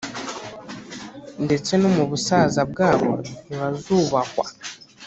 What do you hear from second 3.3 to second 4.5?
ntibazubahwa.